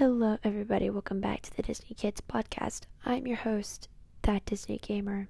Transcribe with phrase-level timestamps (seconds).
[0.00, 0.88] Hello, everybody.
[0.88, 2.84] Welcome back to the Disney Kids podcast.
[3.04, 3.90] I'm your host,
[4.22, 5.28] That Disney Gamer.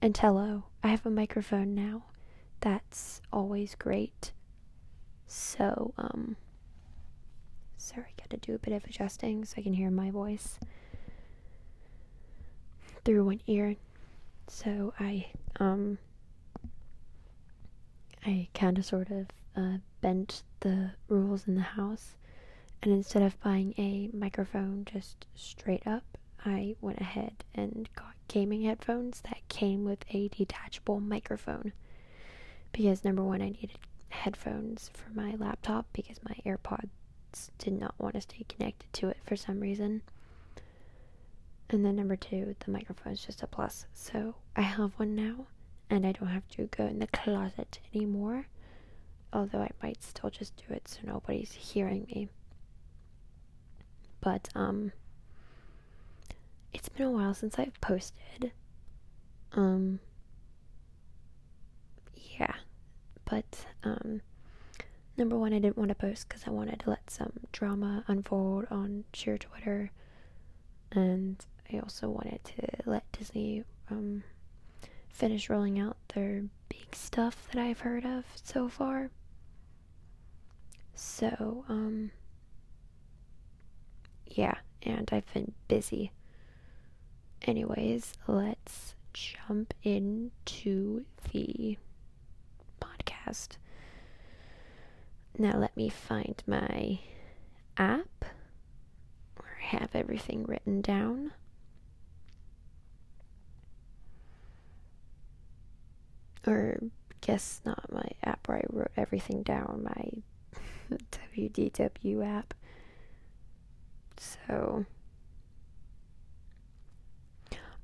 [0.00, 2.04] And hello, I have a microphone now.
[2.60, 4.32] That's always great.
[5.26, 6.36] So, um,
[7.76, 10.58] sorry, got to do a bit of adjusting so I can hear my voice
[13.04, 13.76] through one ear.
[14.46, 15.26] So I,
[15.60, 15.98] um,
[18.24, 22.14] I kind of sort of uh, bent the rules in the house
[22.82, 28.62] and instead of buying a microphone just straight up, I went ahead and got gaming
[28.62, 31.72] headphones that came with a detachable microphone.
[32.72, 33.78] Because number one, I needed
[34.10, 36.88] headphones for my laptop because my AirPods
[37.58, 40.02] did not want to stay connected to it for some reason.
[41.70, 43.86] And then number two, the microphone is just a plus.
[43.92, 45.46] So I have one now,
[45.90, 48.46] and I don't have to go in the closet anymore.
[49.32, 52.28] Although I might still just do it so nobody's hearing me.
[54.28, 54.92] But um
[56.74, 58.52] it's been a while since I've posted.
[59.54, 60.00] Um
[62.14, 62.56] yeah.
[63.24, 64.20] But um
[65.16, 68.66] number one I didn't want to post cuz I wanted to let some drama unfold
[68.70, 69.92] on sheer Twitter
[70.92, 71.42] and
[71.72, 74.24] I also wanted to let Disney um
[75.08, 79.10] finish rolling out their big stuff that I've heard of so far.
[80.94, 82.10] So, um
[84.30, 86.12] yeah, and I've been busy.
[87.42, 91.78] Anyways, let's jump into the
[92.80, 93.56] podcast.
[95.38, 96.98] Now, let me find my
[97.76, 98.24] app
[99.36, 101.32] where I have everything written down.
[106.46, 106.78] Or,
[107.20, 110.98] guess not my app where I wrote everything down, my
[111.36, 112.54] WDW app.
[114.18, 114.84] So.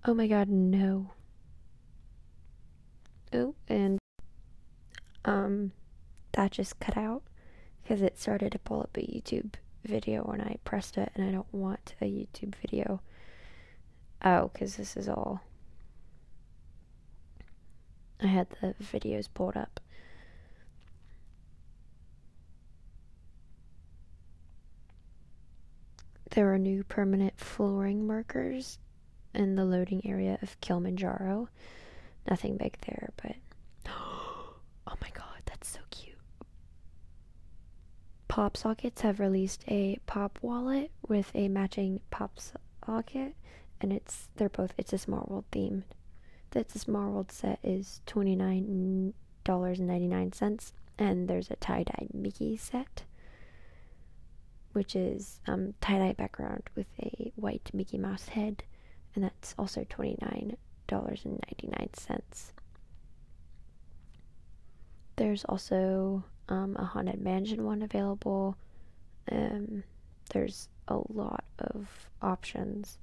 [0.04, 1.10] Oh my god, no.
[3.32, 3.98] Oh, and.
[5.24, 5.72] Um,
[6.32, 7.22] that just cut out
[7.82, 9.54] because it started to pull up a YouTube
[9.84, 13.00] video when I pressed it, and I don't want a YouTube video.
[14.22, 15.42] Oh, because this is all.
[18.20, 19.80] I had the videos pulled up.
[26.34, 28.80] There are new permanent flooring markers
[29.34, 31.48] in the loading area of Kilimanjaro.
[32.28, 33.36] Nothing big there, but
[33.88, 34.56] oh
[35.00, 36.16] my god, that's so cute.
[38.26, 43.36] Pop Sockets have released a pop wallet with a matching pop socket,
[43.80, 45.84] and it's they're both it's a Small World themed.
[46.50, 49.14] That's a Small World set is twenty nine
[49.44, 53.04] dollars and ninety nine cents, and there's a tie dye Mickey set
[54.74, 58.62] which is um, tie dye background with a white Mickey Mouse head,
[59.14, 62.52] and that's also $29.99.
[65.16, 68.56] There's also um, a Haunted Mansion one available.
[69.30, 69.84] Um,
[70.32, 72.98] there's a lot of options.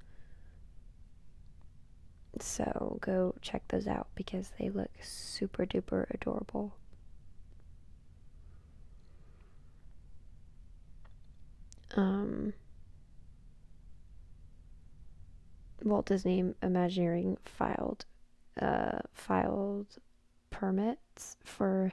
[2.38, 6.74] So go check those out because they look super duper adorable.
[11.96, 12.52] Um,
[15.82, 18.04] Walt Disney Imagineering filed
[18.60, 19.86] uh, filed
[20.50, 21.92] permits for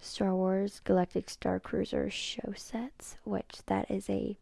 [0.00, 4.36] Star Wars Galactic Star Cruiser show sets, which that is a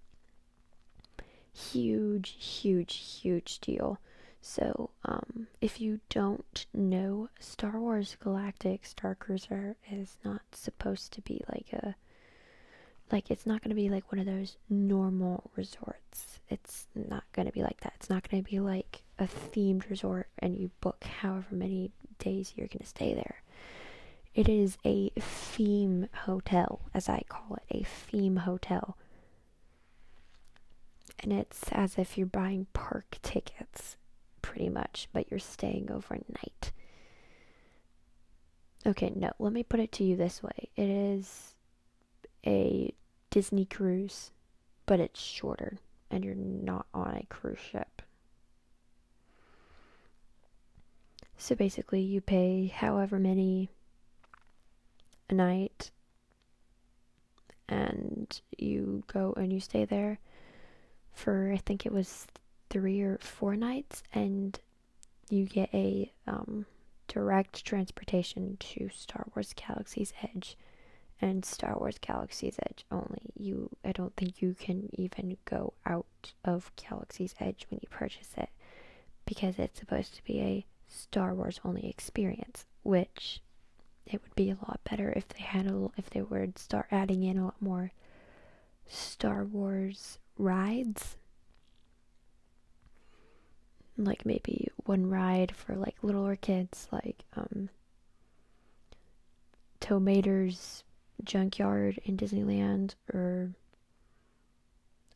[1.53, 3.99] huge, huge, huge deal.
[4.41, 11.21] So, um, if you don't know, Star Wars Galactic Star Cruiser is not supposed to
[11.21, 11.95] be like a
[13.13, 16.41] like it's not going to be like one of those normal resorts.
[16.49, 17.95] It's not going to be like that.
[17.97, 22.55] It's not going to be like a themed resort and you book however many days
[22.57, 23.43] you're going to stay there.
[24.35, 28.97] It is a theme hotel, as I call it, a theme hotel.
[31.19, 33.97] And it's as if you're buying park tickets,
[34.41, 36.73] pretty much, but you're staying overnight.
[38.87, 40.69] Okay, no, let me put it to you this way.
[40.77, 41.55] It is
[42.47, 42.95] a
[43.31, 44.31] Disney cruise,
[44.87, 45.79] but it's shorter
[46.11, 48.03] and you're not on a cruise ship.
[51.37, 53.71] So basically, you pay however many
[55.31, 55.91] a night
[57.69, 60.19] and you go and you stay there
[61.13, 62.27] for I think it was
[62.69, 64.59] three or four nights and
[65.29, 66.67] you get a um,
[67.09, 70.57] direct transportation to Star Wars Galaxy's Edge
[71.21, 73.33] and Star Wars Galaxy's Edge only.
[73.39, 78.31] You I don't think you can even go out of Galaxy's Edge when you purchase
[78.37, 78.49] it
[79.27, 83.41] because it's supposed to be a Star Wars only experience, which
[84.07, 87.23] it would be a lot better if they had a if they would start adding
[87.23, 87.93] in a lot more
[88.87, 91.17] Star Wars rides.
[93.97, 97.69] Like maybe one ride for like littler kids, like um
[99.79, 100.85] Tow Mater's
[101.25, 103.51] Junkyard in Disneyland or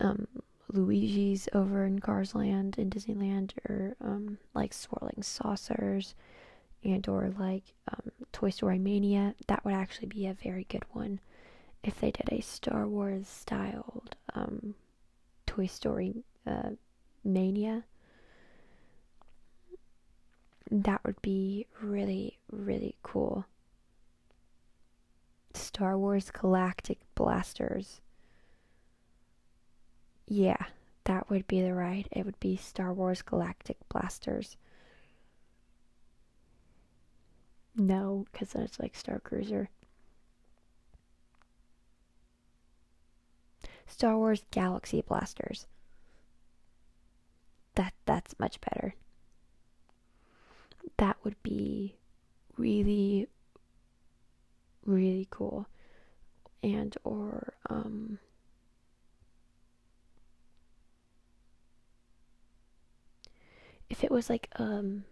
[0.01, 0.27] um
[0.73, 6.15] Luigi's over in Cars Land in Disneyland or um like swirling saucers
[6.85, 9.35] and or like um, Toy Story Mania.
[9.47, 11.21] That would actually be a very good one
[11.83, 14.75] if they did a Star Wars styled um,
[15.47, 16.71] Toy Story uh,
[17.25, 17.85] Mania.
[20.71, 23.45] That would be really, really cool.
[25.55, 28.01] Star Wars Galactic Blasters.
[30.27, 30.67] Yeah,
[31.05, 32.09] that would be the ride.
[32.11, 34.56] It would be Star Wars Galactic Blasters.
[37.77, 39.69] No, because then it's like Star Cruiser.
[43.87, 45.67] Star Wars Galaxy Blasters.
[47.75, 48.95] That that's much better.
[50.97, 51.97] That would be
[52.56, 53.29] really
[54.84, 55.66] really cool.
[56.62, 58.19] And or um
[63.90, 65.04] if it was like um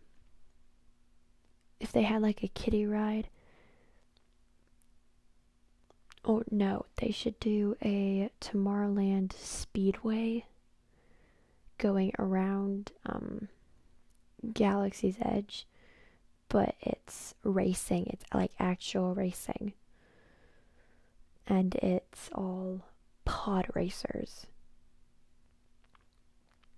[1.82, 3.28] if they had like a kiddie ride.
[6.24, 10.46] Or no, they should do a Tomorrowland Speedway
[11.78, 13.48] going around um,
[14.54, 15.66] Galaxy's Edge,
[16.52, 18.06] but it's racing.
[18.08, 19.72] It's like actual racing.
[21.46, 22.82] And it's all
[23.24, 24.46] pod racers.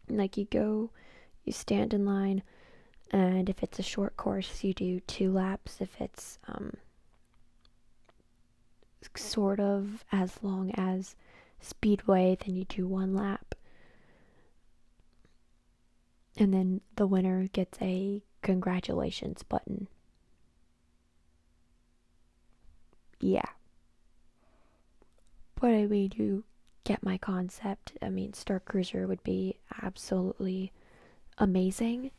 [0.09, 0.91] Like you go,
[1.43, 2.45] you stand in line,
[3.11, 5.81] and if it's a short course, you do two laps.
[5.81, 6.75] If it's um,
[9.17, 11.17] sort of as long as
[11.61, 13.57] Speedway, then you do one lap.
[16.37, 19.89] And then the winner gets a congratulations button.
[23.21, 23.43] Yeah.
[25.61, 26.45] But I mean, you
[26.85, 27.95] get my concept.
[28.03, 30.73] I mean, Star Cruiser would be absolutely
[31.39, 32.11] amazing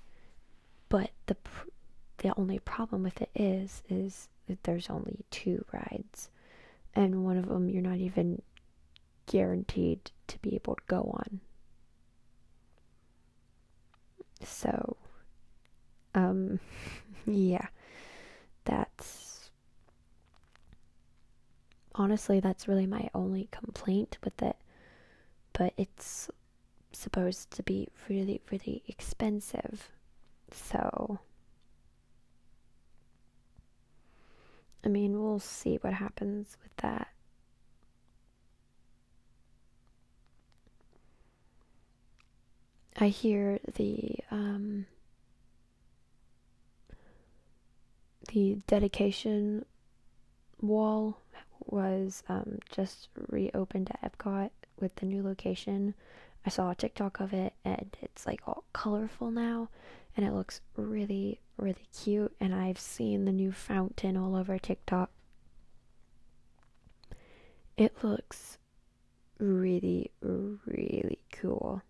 [0.89, 1.69] but the pr-
[2.17, 6.29] the only problem with it is is that there's only two rides,
[6.93, 8.41] and one of them you're not even
[9.27, 11.41] guaranteed to be able to go on.
[14.43, 14.97] So,
[16.15, 16.59] um,
[17.25, 17.67] yeah,
[18.65, 19.51] that's
[21.93, 24.55] honestly that's really my only complaint with it.
[25.53, 26.29] But it's
[26.91, 29.89] supposed to be really, really expensive.
[30.51, 31.19] So,
[34.83, 37.07] I mean, we'll see what happens with that.
[42.97, 44.85] I hear the um,
[48.27, 49.65] the dedication
[50.61, 51.17] wall
[51.65, 54.49] was um, just reopened at Epcot
[54.79, 55.93] with the new location.
[56.45, 59.69] I saw a TikTok of it and it's like all colorful now
[60.15, 62.33] and it looks really, really cute.
[62.39, 65.09] And I've seen the new fountain all over TikTok.
[67.77, 68.57] It looks
[69.39, 71.81] really, really cool.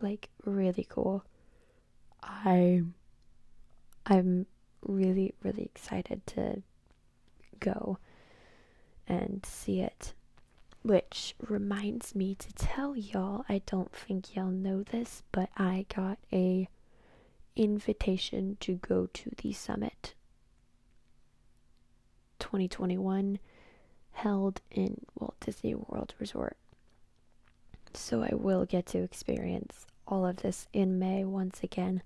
[0.00, 1.24] Like, really cool.
[2.22, 2.94] I'm,
[4.06, 4.46] I'm
[4.82, 6.62] really, really excited to
[7.60, 7.98] go
[9.06, 10.12] and see it.
[10.82, 16.18] Which reminds me to tell y'all, I don't think y'all know this, but I got
[16.32, 16.68] a
[17.56, 20.14] invitation to go to the summit
[22.38, 23.38] 2021
[24.12, 26.56] held in Walt Disney World Resort.
[27.94, 32.02] So I will get to experience all of this in May once again.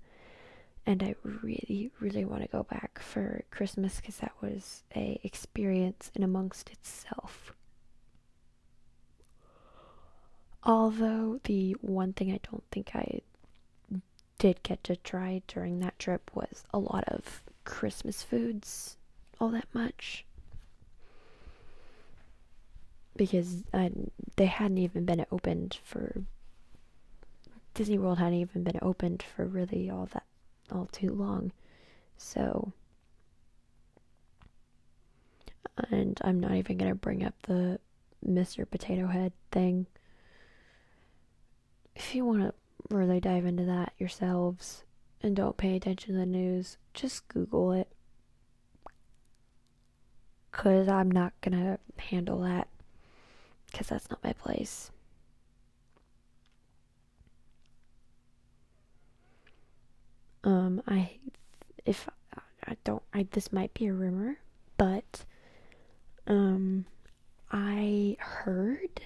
[0.85, 6.11] And I really, really want to go back for Christmas because that was a experience
[6.13, 7.53] in amongst itself.
[10.65, 13.21] Although the one thing I don't think I
[14.39, 18.97] did get to try during that trip was a lot of Christmas foods,
[19.39, 20.25] all that much.
[23.15, 23.91] Because I,
[24.35, 26.23] they hadn't even been opened for.
[27.73, 30.23] Disney World hadn't even been opened for really all that,
[30.73, 31.51] all too long.
[32.17, 32.73] So.
[35.89, 37.79] And I'm not even going to bring up the
[38.25, 38.69] Mr.
[38.69, 39.87] Potato Head thing.
[41.95, 42.53] If you want to
[42.89, 44.83] really dive into that yourselves
[45.21, 47.87] and don't pay attention to the news, just Google it.
[50.51, 52.67] Because I'm not going to handle that.
[53.71, 54.91] Because that's not my place.
[60.43, 61.11] Um, I,
[61.85, 62.07] if
[62.65, 64.37] I don't, I this might be a rumor,
[64.77, 65.23] but
[66.27, 66.85] um,
[67.51, 69.01] I heard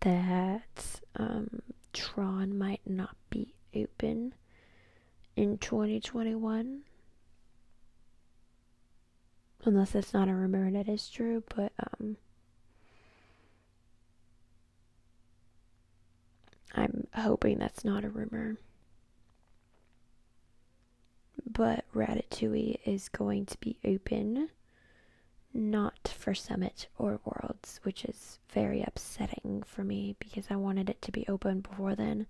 [0.00, 1.60] that um
[1.92, 4.34] Tron might not be open
[5.36, 6.82] in 2021.
[9.64, 12.16] Unless it's not a rumor and it is true, but um
[16.74, 18.56] I'm hoping that's not a rumor.
[21.52, 24.50] But Ratatouille is going to be open
[25.52, 31.02] not for Summit or Worlds, which is very upsetting for me because I wanted it
[31.02, 32.26] to be open before then.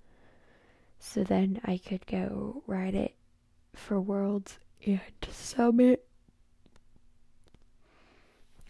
[0.99, 3.15] So then I could go ride it
[3.75, 5.01] for Worlds and
[5.31, 6.07] Summit.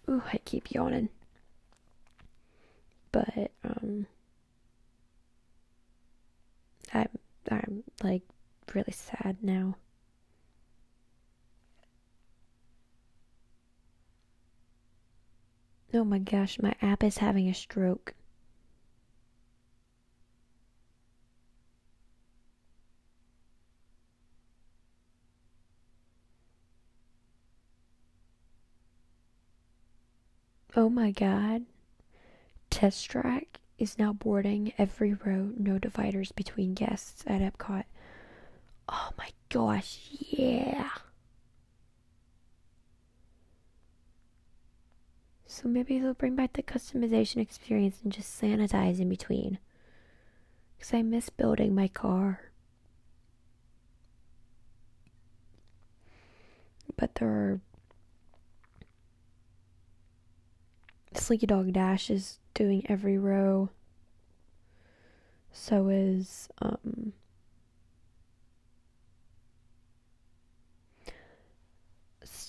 [0.09, 1.09] Ooh, I keep yawning.
[3.11, 4.07] But um
[6.93, 7.09] I'm
[7.49, 8.23] I'm like
[8.73, 9.75] really sad now.
[15.93, 18.13] Oh my gosh, my app is having a stroke.
[30.75, 31.65] Oh my god.
[32.69, 37.83] Test track is now boarding every row, no dividers between guests at Epcot.
[38.89, 40.89] Oh my gosh, yeah.
[45.53, 49.59] So maybe they'll bring back the customization experience and just sanitize in between.
[50.77, 52.51] Because I miss building my car.
[56.95, 57.59] But there are.
[61.15, 63.71] Slinky Dog Dash is doing every row.
[65.51, 66.79] So is um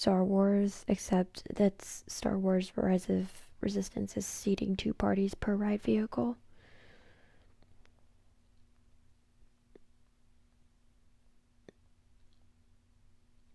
[0.02, 3.30] Star Wars, except that Star Wars Rise of
[3.60, 6.36] Resistance is seating two parties per ride vehicle.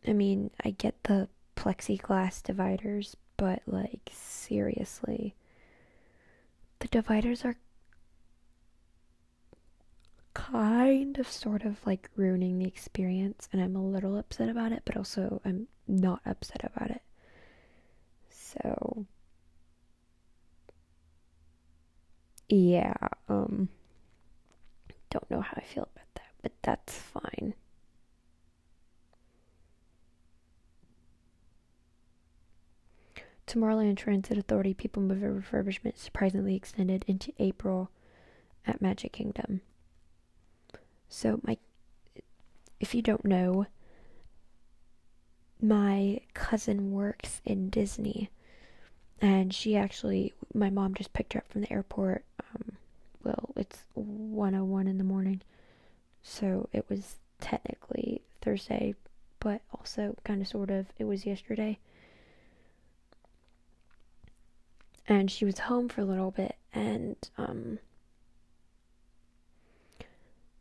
[0.08, 1.28] I mean, I get the
[1.58, 5.36] plexiglass dividers, but like, seriously.
[6.80, 7.58] The dividers are
[10.34, 14.84] kind of sort of like ruining the experience, and I'm a little upset about it,
[14.86, 17.02] but also I'm not upset about it.
[18.30, 19.06] So,
[22.50, 22.96] yeah,
[23.28, 23.70] um,
[25.10, 27.54] don't know how I feel about that, but that's fine.
[33.48, 37.90] Tomorrowland Transit Authority People Mover refurbishment surprisingly extended into April
[38.66, 39.62] at Magic Kingdom.
[41.08, 41.58] So my
[42.80, 43.66] if you don't know,
[45.62, 48.30] my cousin works in Disney
[49.22, 52.74] and she actually my mom just picked her up from the airport um
[53.24, 55.42] well it's 101 in the morning
[56.22, 58.94] so it was technically Thursday
[59.40, 61.78] but also kind of sort of it was yesterday.
[65.08, 67.80] And she was home for a little bit and um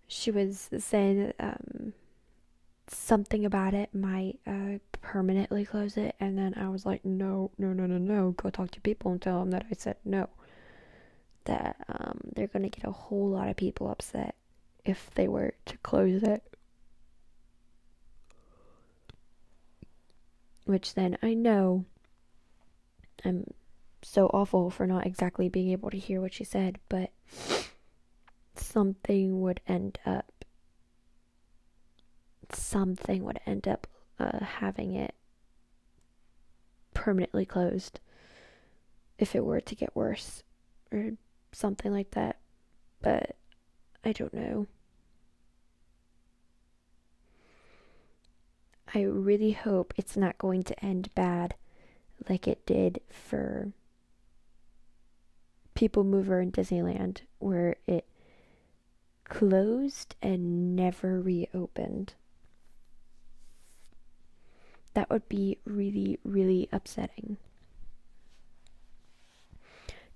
[0.06, 1.92] she was saying that um,
[2.88, 7.72] something about it might uh, permanently close it, and then I was like, no, no,
[7.72, 10.28] no, no, no, go talk to people and tell them that I said no.
[11.44, 14.34] That um, they're gonna get a whole lot of people upset
[14.84, 16.42] if they were to close it.
[20.64, 21.84] Which then I know
[23.24, 23.52] I'm
[24.02, 27.10] so awful for not exactly being able to hear what she said, but
[28.56, 30.35] something would end up
[32.66, 33.86] something would end up
[34.18, 35.14] uh, having it
[36.94, 38.00] permanently closed
[39.18, 40.42] if it were to get worse
[40.92, 41.12] or
[41.52, 42.38] something like that
[43.00, 43.36] but
[44.04, 44.66] i don't know
[48.94, 51.54] i really hope it's not going to end bad
[52.28, 53.70] like it did for
[55.74, 58.06] people mover in disneyland where it
[59.28, 62.14] closed and never reopened.
[64.96, 67.36] That would be really, really upsetting.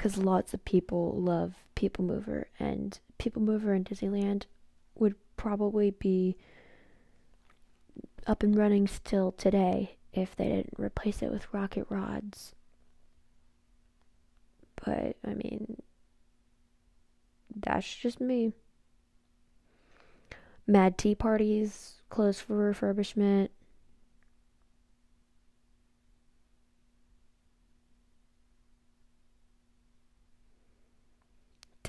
[0.00, 4.44] because lots of people love People Mover, and People Mover in Disneyland
[4.94, 6.38] would probably be
[8.26, 12.54] up and running still today if they didn't replace it with rocket rods.
[14.82, 15.82] But, I mean,
[17.54, 18.54] that's just me.
[20.66, 23.50] Mad Tea Parties closed for refurbishment.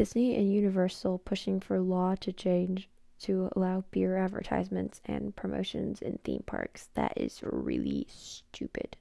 [0.01, 2.89] Disney and Universal pushing for law to change
[3.19, 6.89] to allow beer advertisements and promotions in theme parks.
[6.95, 8.97] That is really stupid.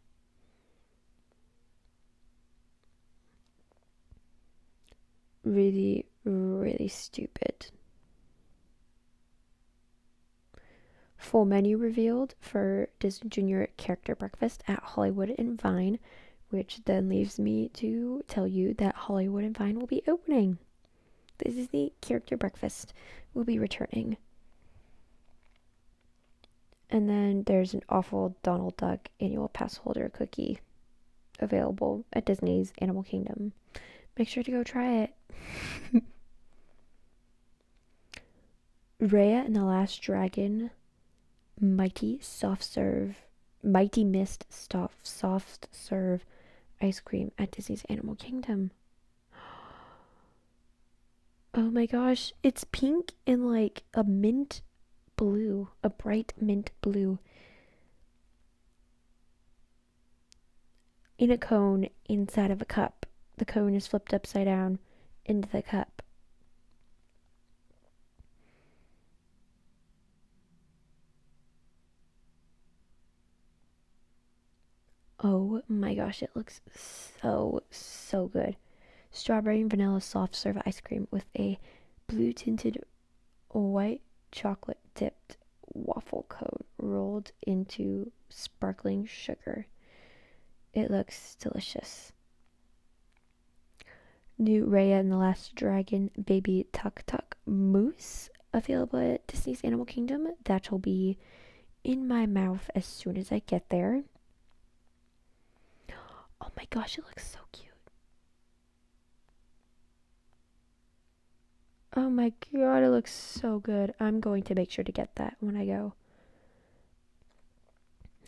[5.42, 7.69] Really, really stupid.
[11.16, 15.99] Full menu revealed for Disney Junior Character Breakfast at Hollywood and Vine,
[16.50, 20.59] which then leaves me to tell you that Hollywood and Vine will be opening.
[21.42, 22.92] This is the Character Breakfast
[23.32, 24.18] will be returning.
[26.90, 30.61] And then there's an awful Donald Duck annual pass holder cookie
[31.38, 33.52] available at Disney's Animal Kingdom.
[34.18, 35.14] Make sure to go try it.
[39.00, 40.70] Raya and the Last Dragon
[41.59, 43.16] Mighty Soft Serve
[43.62, 46.25] Mighty Mist Soft Soft Serve
[46.82, 48.73] ice cream at Disney's Animal Kingdom.
[51.52, 54.62] Oh my gosh, it's pink and like a mint
[55.16, 57.19] blue, a bright mint blue.
[61.19, 63.04] In a cone inside of a cup.
[63.38, 64.78] The cone is flipped upside down
[65.25, 66.02] into the cup.
[75.23, 76.61] Oh my gosh, it looks
[77.21, 78.57] so, so good.
[79.12, 81.59] Strawberry and vanilla soft serve ice cream with a
[82.07, 82.83] blue tinted
[83.49, 84.02] white
[84.33, 85.37] chocolate dipped
[85.73, 89.66] waffle cone rolled into sparkling sugar.
[90.73, 92.12] It looks delicious.
[94.38, 100.29] New Raya and the Last Dragon Baby Tuk Tuk Mousse available at Disney's Animal Kingdom.
[100.44, 101.18] That will be
[101.85, 104.03] in my mouth as soon as I get there.
[106.40, 107.69] Oh my gosh, it looks so cute.
[112.11, 113.94] Oh my god, it looks so good.
[114.01, 115.94] I'm going to make sure to get that when I go.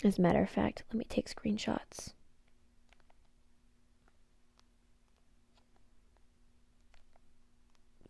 [0.05, 2.13] As a matter of fact, let me take screenshots.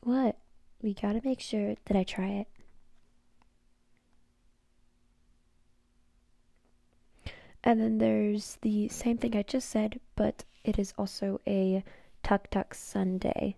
[0.03, 0.37] What?
[0.83, 2.49] We gotta make sure that I try it.
[7.65, 11.83] And then there's the same thing I just said, but it is also a
[12.23, 13.57] Tuk Tuk Sundae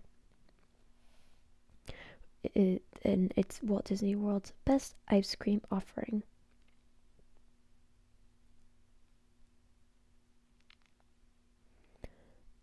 [2.53, 6.23] it, and it's Walt Disney World's best ice cream offering.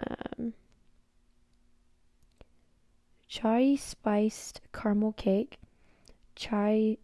[0.07, 0.55] Um,
[3.29, 5.59] chai spiced caramel cake,
[6.35, 6.99] chai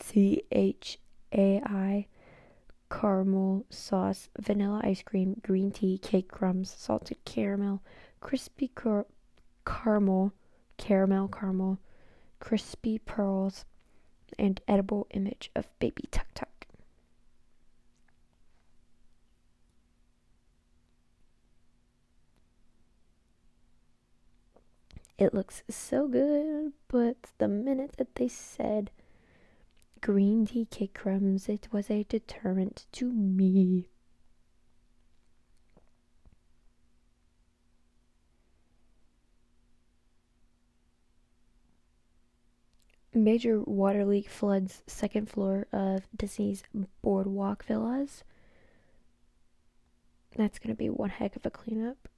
[0.00, 0.98] C H
[1.32, 2.06] A I
[2.90, 7.82] caramel sauce, vanilla ice cream, green tea, cake crumbs, salted caramel,
[8.20, 9.06] crispy car-
[9.64, 10.32] caramel,
[10.80, 11.78] caramel caramel,
[12.40, 13.66] crispy pearls,
[14.38, 16.66] and edible image of baby tuk tuk.
[25.18, 28.90] It looks so good, but the minute that they said
[30.00, 33.86] green tea cake crumbs, it was a deterrent to me.
[43.12, 46.62] Major water leak floods second floor of Disney's
[47.02, 48.24] Boardwalk Villas.
[50.36, 52.08] That's going to be one heck of a cleanup.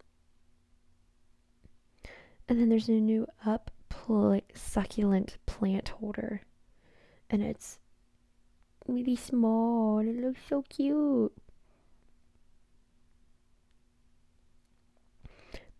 [2.48, 6.42] And then there's a new up pl- succulent plant holder.
[7.30, 7.78] And it's
[8.86, 10.00] really small.
[10.00, 11.32] It looks so cute.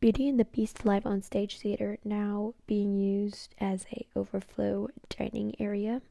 [0.02, 5.54] Beauty and the Beast live on stage theater now being used as a overflow dining
[5.60, 6.02] area.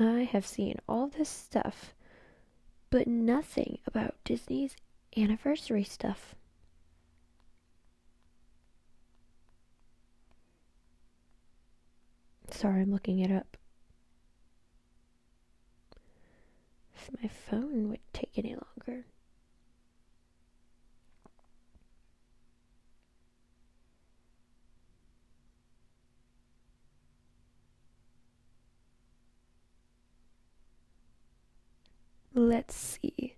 [0.00, 1.92] I have seen all this stuff,
[2.88, 4.74] but nothing about Disney's
[5.14, 6.34] anniversary stuff.
[12.50, 13.57] Sorry, I'm looking it up.
[17.22, 19.04] My phone would take any longer.
[32.34, 33.34] Let's see.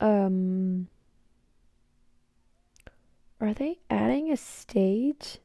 [0.00, 0.88] Um,
[3.40, 5.38] are they adding a stage?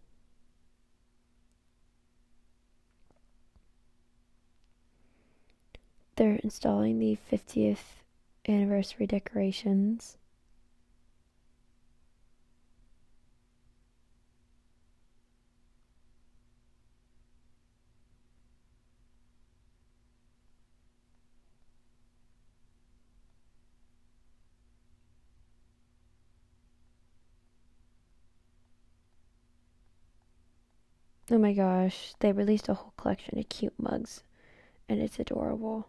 [6.21, 8.03] They're installing the 50th
[8.47, 10.19] anniversary decorations.
[31.31, 34.21] Oh my gosh, they released a whole collection of cute mugs,
[34.87, 35.87] and it's adorable.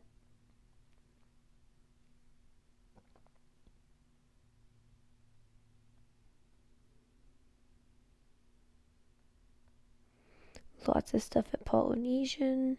[10.86, 12.78] Lots of stuff at Polynesian.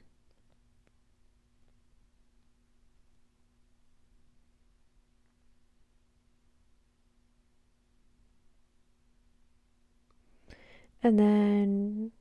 [11.01, 12.11] And then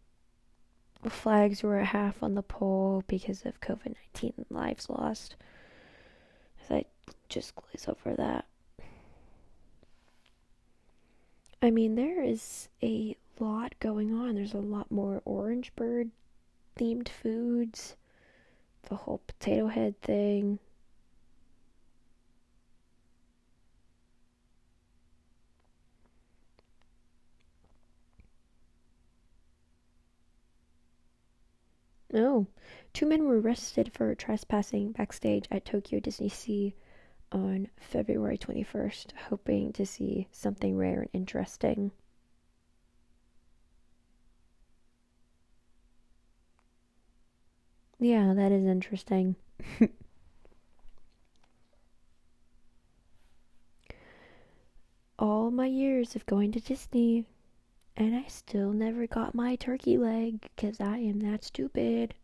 [1.08, 5.36] flags were half on the pole because of COVID 19 lives lost.
[6.64, 6.84] As I
[7.28, 8.46] just glaze over that.
[11.62, 14.34] I mean, there is a lot going on.
[14.34, 16.10] There's a lot more orange bird
[16.76, 17.96] themed foods,
[18.88, 20.58] the whole potato head thing.
[32.12, 32.46] Oh,
[32.92, 36.74] two men were arrested for trespassing backstage at Tokyo Disney Sea
[37.32, 41.90] on February 21st, hoping to see something rare and interesting.
[47.98, 49.36] Yeah, that is interesting.
[55.18, 57.24] All my years of going to Disney,
[57.96, 62.14] and I still never got my turkey leg because I am that stupid.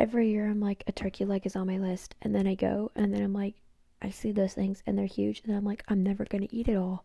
[0.00, 2.90] Every year I'm like, a turkey leg is on my list, and then I go,
[2.96, 3.54] and then I'm like,
[4.00, 6.76] I see those things and they're huge, and I'm like, I'm never gonna eat it
[6.76, 7.04] all.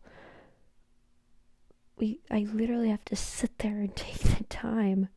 [1.98, 5.08] We, I literally have to sit there and take the time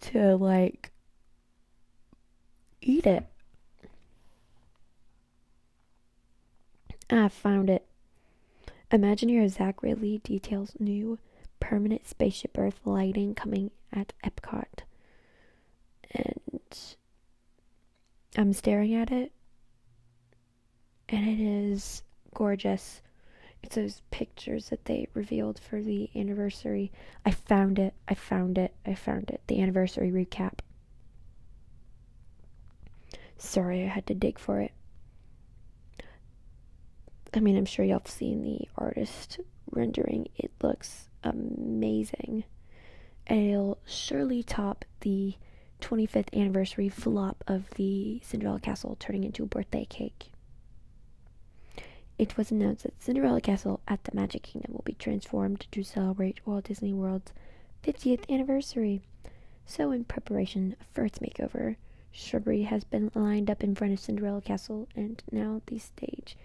[0.00, 0.90] to like
[2.80, 3.24] eat it.
[7.08, 7.86] I found it.
[8.90, 11.20] Imagineer Zach Riddley details new
[11.60, 14.83] permanent spaceship Earth lighting coming at Epcot.
[16.14, 16.40] And
[18.36, 19.32] I'm staring at it,
[21.08, 22.02] and it is
[22.34, 23.00] gorgeous.
[23.62, 26.92] It's those pictures that they revealed for the anniversary.
[27.24, 27.94] I found it.
[28.06, 28.74] I found it.
[28.84, 29.40] I found it.
[29.46, 30.58] The anniversary recap.
[33.38, 34.72] Sorry, I had to dig for it.
[37.32, 40.28] I mean, I'm sure y'all have seen the artist rendering.
[40.36, 42.44] It looks amazing.
[43.26, 45.34] And it'll surely top the
[45.84, 50.30] 25th anniversary flop of the Cinderella Castle turning into a birthday cake.
[52.18, 56.46] It was announced that Cinderella Castle at the Magic Kingdom will be transformed to celebrate
[56.46, 57.32] Walt Disney World's
[57.82, 59.02] 50th anniversary.
[59.66, 61.76] So, in preparation for its makeover,
[62.12, 66.38] shrubbery has been lined up in front of Cinderella Castle, and now the stage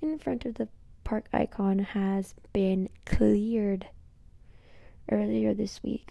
[0.00, 0.68] in front of the
[1.04, 3.88] park icon has been cleared
[5.10, 6.08] earlier this week.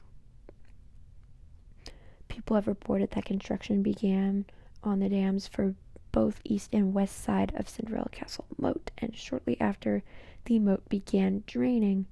[2.35, 4.43] People have reported that construction began
[4.83, 5.73] on the dams for
[6.11, 10.03] both east and west side of Cinderella Castle moat, and shortly after
[10.43, 12.07] the moat began draining.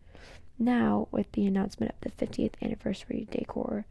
[0.57, 3.85] Now, with the announcement of the 50th anniversary decor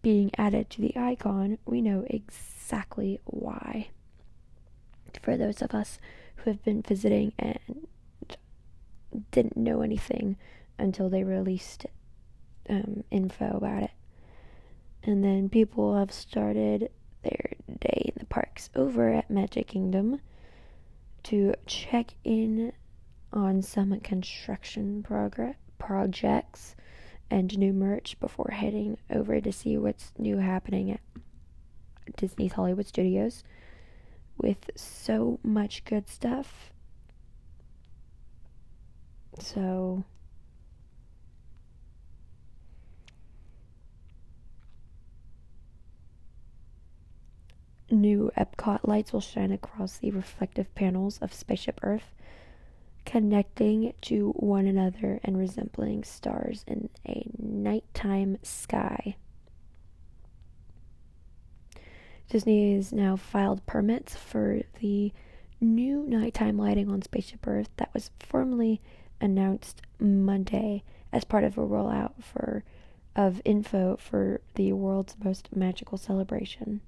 [0.00, 3.88] being added to the icon, we know exactly why.
[5.22, 5.98] For those of us
[6.36, 7.58] who have been visiting and
[9.32, 10.36] didn't know anything
[10.78, 11.86] until they released
[12.70, 13.90] um, info about it.
[15.04, 16.90] And then people have started
[17.22, 20.20] their day in the parks over at Magic Kingdom
[21.24, 22.72] to check in
[23.32, 26.74] on some construction progress projects
[27.30, 31.00] and new merch before heading over to see what's new happening at
[32.16, 33.44] Disney's Hollywood Studios
[34.38, 36.70] with so much good stuff.
[39.38, 40.04] So
[47.94, 52.14] new Epcot lights will shine across the reflective panels of Spaceship Earth,
[53.04, 59.16] connecting to one another and resembling stars in a nighttime sky.
[62.28, 65.12] Disney has now filed permits for the
[65.60, 68.80] new nighttime lighting on Spaceship Earth that was formally
[69.20, 72.64] announced Monday as part of a rollout for
[73.14, 76.80] of info for the world's most magical celebration.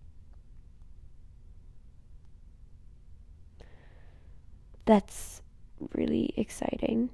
[4.87, 5.43] That's
[5.93, 7.11] really exciting.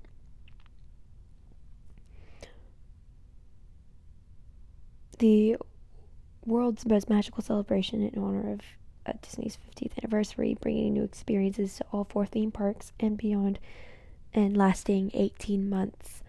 [5.18, 5.56] The
[6.44, 8.60] world's most magical celebration in honor of
[9.06, 13.58] uh, Disney's 50th anniversary, bringing new experiences to all four theme parks and beyond,
[14.34, 16.22] and lasting 18 months.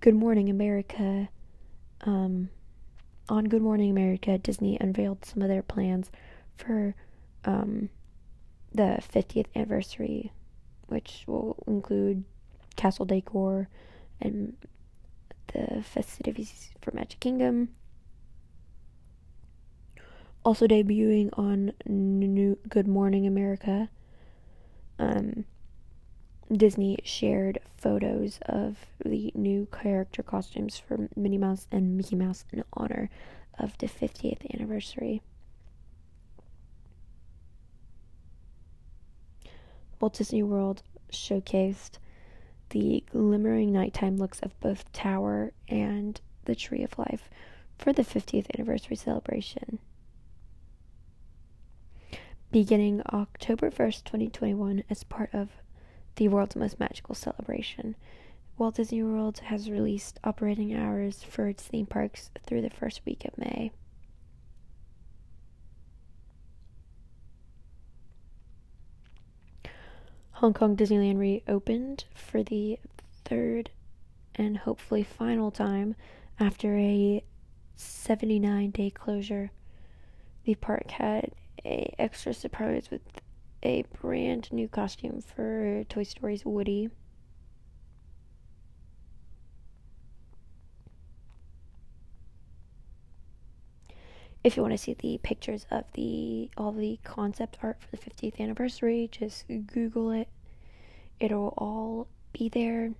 [0.00, 1.28] Good Morning America.
[2.02, 2.50] Um,
[3.28, 6.10] on Good Morning America, Disney unveiled some of their plans
[6.56, 6.94] for
[7.44, 7.88] um,
[8.72, 10.32] the 50th anniversary,
[10.88, 12.24] which will include
[12.76, 13.68] castle decor
[14.20, 14.56] and
[15.52, 17.70] the festivities for Magic Kingdom
[20.46, 23.90] also debuting on New Good Morning America.
[24.96, 25.44] Um,
[26.52, 32.62] Disney shared photos of the new character costumes for Minnie Mouse and Mickey Mouse in
[32.74, 33.10] honor
[33.58, 35.20] of the 50th anniversary.
[40.00, 40.82] Walt Disney World
[41.12, 41.98] showcased
[42.70, 47.30] the glimmering nighttime looks of both Tower and the Tree of Life
[47.78, 49.78] for the 50th anniversary celebration
[52.56, 55.50] beginning October 1st, 2021, as part of
[56.14, 57.94] the world's most magical celebration.
[58.56, 63.26] Walt Disney World has released operating hours for its theme parks through the first week
[63.26, 63.72] of May.
[70.40, 72.78] Hong Kong Disneyland reopened for the
[73.24, 73.70] third
[74.34, 75.96] and hopefully final time
[76.38, 77.24] after a
[77.74, 79.50] 79 day closure.
[80.44, 81.30] The park had
[81.64, 83.00] a extra surprise with
[83.62, 86.90] a brand new costume for Toy Story's Woody.
[94.46, 97.96] If you want to see the pictures of the all the concept art for the
[97.96, 100.28] 50th anniversary, just Google it.
[101.18, 102.92] It'll all be there.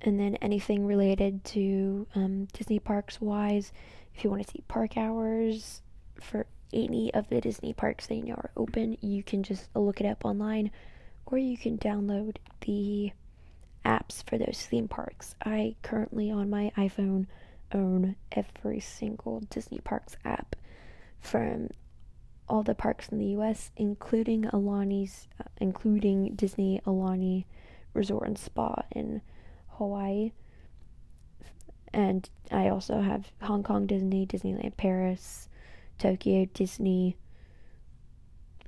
[0.00, 3.72] And then anything related to um, Disney parks wise,
[4.14, 5.82] if you want to see park hours
[6.18, 10.06] for any of the Disney parks that you are open, you can just look it
[10.06, 10.70] up online
[11.26, 13.12] or you can download the
[13.84, 15.34] apps for those theme parks.
[15.44, 17.26] I currently on my iPhone
[17.72, 20.56] own every single Disney Parks app
[21.20, 21.68] from
[22.48, 27.46] all the parks in the US, including Aulani's, uh, including Disney Alani
[27.94, 29.22] Resort and Spa in
[29.68, 30.32] Hawaii.
[31.92, 35.48] And I also have Hong Kong Disney, Disneyland Paris,
[35.98, 37.16] Tokyo Disney,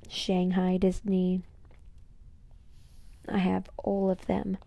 [0.09, 1.41] Shanghai Disney.
[3.27, 4.57] I have all of them.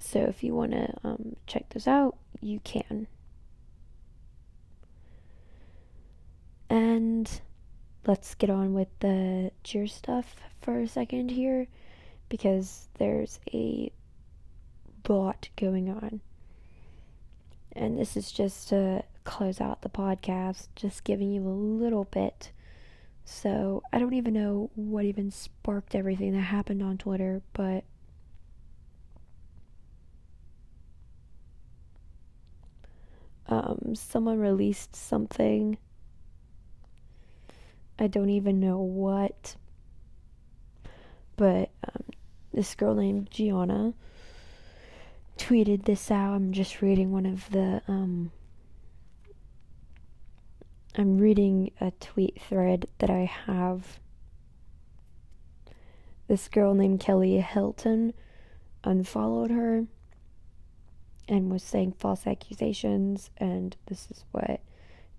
[0.00, 3.06] So if you want to um, check those out, you can.
[6.70, 7.30] And
[8.06, 11.66] let's get on with the cheer stuff for a second here
[12.28, 13.92] because there's a
[15.08, 16.20] lot going on.
[17.72, 22.52] And this is just to close out the podcast, just giving you a little bit.
[23.24, 27.84] So I don't even know what even sparked everything that happened on Twitter, but
[33.50, 35.76] um, someone released something.
[37.98, 39.56] I don't even know what.
[41.36, 42.04] But um,
[42.52, 43.94] this girl named Gianna
[45.36, 46.34] tweeted this out.
[46.34, 48.30] I'm just reading one of the um
[50.96, 54.00] I'm reading a tweet thread that I have.
[56.28, 58.12] This girl named Kelly Hilton
[58.84, 59.86] unfollowed her
[61.30, 64.60] and was saying false accusations and this is what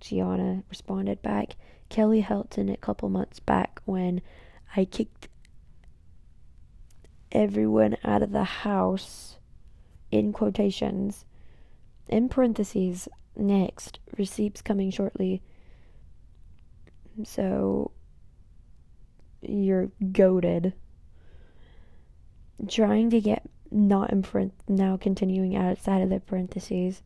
[0.01, 1.55] Gianna responded back.
[1.89, 4.21] Kelly Helton, a couple months back when
[4.75, 5.29] I kicked
[7.31, 9.37] everyone out of the house
[10.11, 11.23] in quotations,
[12.09, 15.41] in parentheses, next, receipts coming shortly.
[17.23, 17.91] So,
[19.41, 20.73] you're goaded.
[22.67, 27.01] Trying to get not in print, now continuing outside of the parentheses.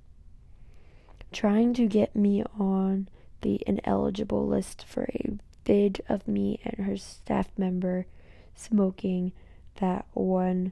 [1.32, 3.10] trying to get me on
[3.42, 8.06] the ineligible list for a vid of me and her staff member
[8.54, 9.34] smoking
[9.82, 10.72] that one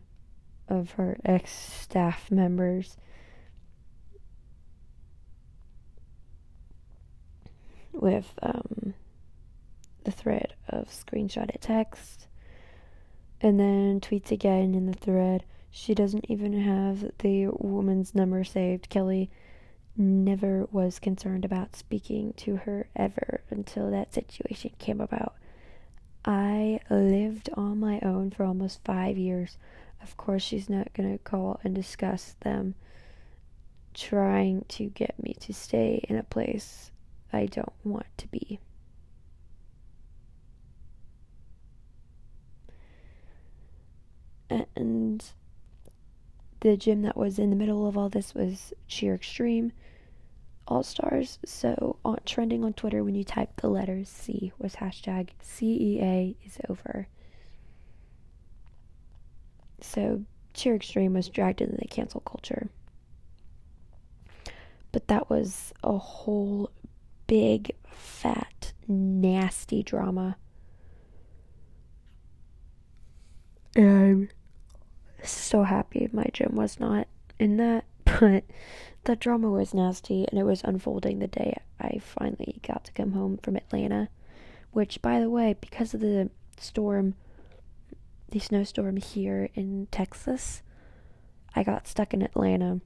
[0.69, 2.95] of her ex staff members
[7.91, 8.93] with um,
[10.03, 12.27] the thread of screenshotted text
[13.41, 15.43] and then tweets again in the thread.
[15.75, 18.89] She doesn't even have the woman's number saved.
[18.89, 19.31] Kelly
[19.97, 25.33] never was concerned about speaking to her ever until that situation came about.
[26.23, 29.57] I lived on my own for almost five years.
[29.99, 32.75] Of course, she's not going to call and discuss them
[33.95, 36.91] trying to get me to stay in a place
[37.33, 38.59] I don't want to be.
[44.75, 45.23] And
[46.63, 49.73] the gym that was in the middle of all this was Cheer Extreme
[50.65, 51.38] All Stars.
[51.45, 56.58] So on trending on Twitter when you type the letters C was hashtag CEA is
[56.69, 57.10] over.
[59.82, 60.23] So
[60.54, 62.69] Cheer Extreme was dragged into the cancel culture.
[64.93, 66.71] But that was a whole
[67.28, 70.38] big, fat, nasty drama.
[73.76, 74.32] And
[75.23, 77.07] so happy my gym was not
[77.39, 78.43] in that, but
[79.05, 83.13] the drama was nasty and it was unfolding the day I finally got to come
[83.13, 84.09] home from Atlanta.
[84.71, 87.15] Which, by the way, because of the storm,
[88.29, 90.63] the snowstorm here in Texas,
[91.55, 92.81] I got stuck in Atlanta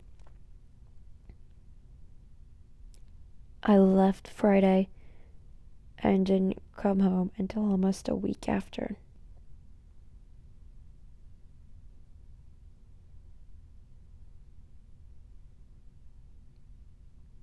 [3.63, 4.87] I left Friday
[5.99, 8.95] and didn't come home until almost a week after.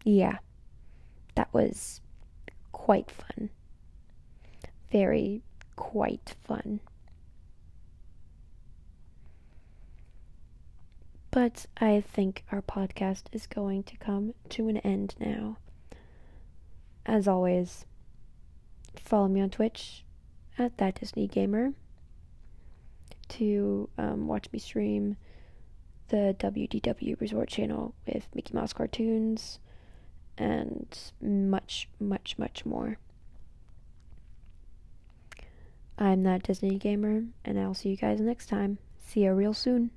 [0.04, 0.38] Yeah,
[1.34, 2.00] that was
[2.72, 3.50] quite fun.
[4.92, 5.42] Very
[5.76, 6.80] quite fun.
[11.30, 15.56] But I think our podcast is going to come to an end now
[17.06, 17.84] as always,
[18.96, 20.04] follow me on Twitch
[20.58, 21.72] at that Disney Gamer
[23.28, 25.16] to um, watch me stream
[26.08, 29.58] the WDW Resort channel with Mickey Mouse cartoons
[30.36, 32.98] and much, much, much more.
[35.96, 38.78] I'm that Disney Gamer, and I'll see you guys next time.
[39.06, 39.90] See you real soon.